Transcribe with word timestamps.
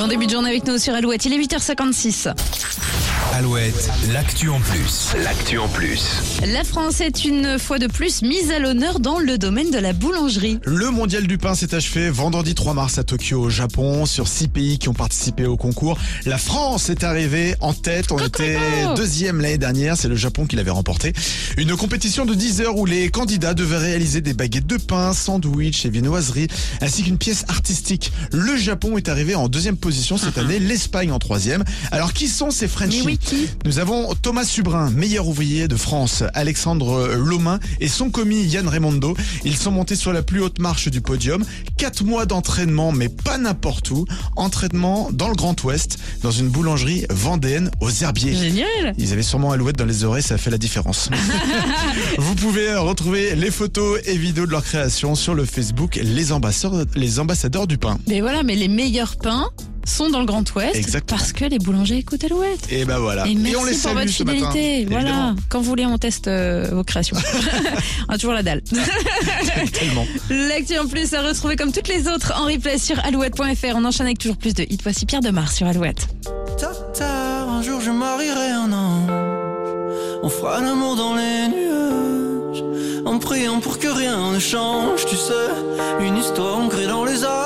Bon 0.00 0.06
début 0.06 0.24
de 0.24 0.30
journée 0.30 0.48
avec 0.48 0.66
nous 0.66 0.78
sur 0.78 0.94
Alouette, 0.94 1.26
il 1.26 1.34
est 1.34 1.38
8h56. 1.38 2.32
Alouette, 3.34 3.90
l'actu 4.12 4.48
en 4.48 4.58
plus. 4.58 5.14
L'actu 5.22 5.58
en 5.58 5.68
plus. 5.68 6.40
La 6.46 6.64
France 6.64 7.02
est 7.02 7.26
une 7.26 7.58
fois 7.58 7.78
de 7.78 7.86
plus 7.86 8.22
mise 8.22 8.50
à 8.50 8.58
l'honneur 8.58 8.98
dans 8.98 9.18
le 9.18 9.36
domaine 9.36 9.70
de 9.70 9.78
la 9.78 9.92
boulangerie. 9.92 10.58
Le 10.64 10.90
mondial 10.90 11.26
du 11.26 11.36
pain 11.36 11.54
s'est 11.54 11.74
achevé 11.74 12.08
vendredi 12.08 12.54
3 12.54 12.72
mars 12.72 12.96
à 12.96 13.04
Tokyo, 13.04 13.40
au 13.42 13.50
Japon, 13.50 14.06
sur 14.06 14.26
six 14.26 14.48
pays 14.48 14.78
qui 14.78 14.88
ont 14.88 14.94
participé 14.94 15.44
au 15.44 15.58
concours. 15.58 15.98
La 16.24 16.38
France 16.38 16.88
est 16.88 17.04
arrivée 17.04 17.54
en 17.60 17.74
tête. 17.74 18.10
On 18.10 18.18
était 18.18 18.58
deuxième 18.96 19.40
l'année 19.40 19.58
dernière. 19.58 19.96
C'est 19.98 20.08
le 20.08 20.16
Japon 20.16 20.46
qui 20.46 20.56
l'avait 20.56 20.70
remporté. 20.70 21.12
Une 21.58 21.76
compétition 21.76 22.24
de 22.24 22.34
10 22.34 22.62
heures 22.62 22.76
où 22.78 22.86
les 22.86 23.10
candidats 23.10 23.54
devaient 23.54 23.76
réaliser 23.76 24.22
des 24.22 24.32
baguettes 24.32 24.66
de 24.66 24.78
pain, 24.78 25.12
sandwichs 25.12 25.84
et 25.84 25.90
viennoiseries, 25.90 26.48
ainsi 26.80 27.02
qu'une 27.04 27.18
pièce 27.18 27.44
artistique. 27.48 28.12
Le 28.32 28.56
Japon 28.56 28.96
est 28.96 29.10
arrivé 29.10 29.34
en 29.34 29.48
deuxième 29.48 29.76
position 29.76 29.89
cette 29.90 30.38
année, 30.38 30.58
l'Espagne 30.58 31.12
en 31.12 31.18
troisième. 31.18 31.64
Alors 31.90 32.12
qui 32.12 32.28
sont 32.28 32.50
ces 32.50 32.68
Frenchies 32.68 33.02
oui, 33.04 33.18
qui 33.18 33.48
Nous 33.64 33.78
avons 33.78 34.14
Thomas 34.14 34.44
Subrin, 34.44 34.90
meilleur 34.90 35.26
ouvrier 35.28 35.68
de 35.68 35.76
France, 35.76 36.22
Alexandre 36.34 37.14
Lomain 37.14 37.58
et 37.80 37.88
son 37.88 38.10
commis 38.10 38.42
Yann 38.42 38.68
Raimondo. 38.68 39.16
Ils 39.44 39.56
sont 39.56 39.70
montés 39.70 39.96
sur 39.96 40.12
la 40.12 40.22
plus 40.22 40.40
haute 40.40 40.58
marche 40.58 40.88
du 40.88 41.00
podium. 41.00 41.44
Quatre 41.76 42.04
mois 42.04 42.26
d'entraînement, 42.26 42.92
mais 42.92 43.08
pas 43.08 43.38
n'importe 43.38 43.90
où. 43.90 44.04
Entraînement 44.36 45.10
dans 45.12 45.28
le 45.28 45.34
Grand 45.34 45.62
Ouest, 45.64 45.98
dans 46.22 46.30
une 46.30 46.48
boulangerie 46.48 47.06
vendéenne 47.10 47.70
aux 47.80 47.90
Herbiers. 47.90 48.34
Génial 48.34 48.94
Ils 48.98 49.12
avaient 49.12 49.22
sûrement 49.22 49.52
Alouette 49.52 49.76
dans 49.76 49.84
les 49.84 50.04
oreilles, 50.04 50.22
ça 50.22 50.38
fait 50.38 50.50
la 50.50 50.58
différence. 50.58 51.10
Vous 52.18 52.34
pouvez 52.34 52.74
retrouver 52.74 53.34
les 53.34 53.50
photos 53.50 54.00
et 54.04 54.16
vidéos 54.16 54.46
de 54.46 54.50
leur 54.50 54.64
création 54.64 55.14
sur 55.14 55.34
le 55.34 55.44
Facebook 55.44 55.98
Les 56.02 56.32
Ambassadeurs, 56.32 56.86
les 56.94 57.18
ambassadeurs 57.18 57.66
du 57.66 57.78
pain. 57.78 57.98
Mais 58.06 58.20
voilà, 58.20 58.42
mais 58.42 58.54
les 58.54 58.68
meilleurs 58.68 59.16
pains 59.16 59.48
sont 59.84 60.10
dans 60.10 60.20
le 60.20 60.26
Grand 60.26 60.44
Ouest 60.54 60.74
Exactement. 60.76 61.18
parce 61.18 61.32
que 61.32 61.44
les 61.44 61.58
boulangers 61.58 61.96
écoutent 61.98 62.24
Alouette. 62.24 62.66
Et 62.70 62.84
ben 62.84 62.98
voilà. 62.98 63.26
Et 63.26 63.34
merci 63.34 63.56
on 63.56 63.64
les 63.64 63.72
pour 63.72 63.92
votre 63.92 63.94
matin, 63.94 64.10
fidélité. 64.12 64.84
voilà. 64.88 65.00
évidemment. 65.08 65.36
Quand 65.48 65.58
vous 65.60 65.68
voulez, 65.68 65.86
on 65.86 65.98
teste 65.98 66.28
euh, 66.28 66.68
vos 66.72 66.84
créations. 66.84 67.16
on 68.08 68.12
a 68.12 68.18
toujours 68.18 68.34
la 68.34 68.42
dalle. 68.42 68.62
Tellement. 69.72 70.06
L'actu 70.30 70.78
en 70.78 70.86
plus 70.86 71.12
à 71.14 71.22
retrouver 71.22 71.56
comme 71.56 71.72
toutes 71.72 71.88
les 71.88 72.08
autres 72.08 72.32
en 72.36 72.44
replay 72.46 72.78
sur 72.78 72.98
alouette.fr. 73.04 73.74
On 73.74 73.84
enchaîne 73.84 74.06
avec 74.06 74.18
toujours 74.18 74.36
plus 74.36 74.54
de 74.54 74.62
hits. 74.62 74.78
Voici 74.82 75.06
Pierre 75.06 75.20
Demar 75.22 75.50
sur 75.52 75.66
Alouette. 75.66 76.08
Tard, 76.58 76.92
tard, 76.92 77.48
un 77.48 77.62
jour 77.62 77.80
je 77.80 77.90
marierai 77.90 78.50
un 78.50 78.72
ange. 78.72 79.10
On 80.22 80.28
fera 80.28 80.60
l'amour 80.60 80.96
dans 80.96 81.14
les 81.14 81.48
nuages. 81.48 82.62
En 83.06 83.18
priant 83.18 83.60
pour 83.60 83.78
que 83.78 83.88
rien 83.88 84.32
ne 84.32 84.38
change, 84.38 85.06
tu 85.06 85.16
sais. 85.16 85.32
Une 86.06 86.16
histoire 86.18 86.58
ancrée 86.58 86.86
dans 86.86 87.04
les 87.04 87.24
âges. 87.24 87.40